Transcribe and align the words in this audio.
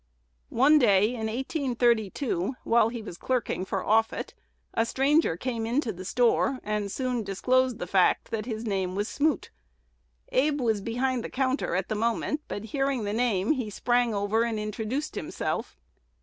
One 0.49 0.79
day 0.79 1.09
in 1.09 1.27
1832, 1.27 2.55
while 2.63 2.89
he 2.89 3.03
was 3.03 3.19
clerking 3.19 3.65
for 3.65 3.85
Offutt, 3.85 4.33
a 4.73 4.83
stranger 4.83 5.37
came 5.37 5.67
into 5.67 5.93
the 5.93 6.03
store, 6.03 6.57
and 6.63 6.91
soon 6.91 7.21
disclosed 7.21 7.77
the 7.77 7.85
fact 7.85 8.31
that 8.31 8.47
his 8.47 8.65
name 8.65 8.95
was 8.95 9.07
Smoot. 9.07 9.51
Abe 10.31 10.59
was 10.59 10.81
behind 10.81 11.23
the 11.23 11.29
counter 11.29 11.75
at 11.75 11.87
the 11.87 11.93
moment; 11.93 12.41
but, 12.47 12.63
hearing 12.73 13.03
the 13.03 13.13
name, 13.13 13.51
he 13.51 13.69
sprang 13.69 14.11
over 14.11 14.41
and 14.43 14.57
introduced 14.59 15.13
himself. 15.13 15.77